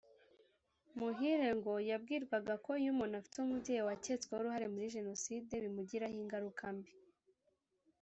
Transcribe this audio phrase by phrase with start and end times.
[0.97, 6.91] Muhire ngo yabwirwaga ko iyo umuntu afite umubyeyi waketsweho uruhare muri jenoside bimugiraho ingaruka mbi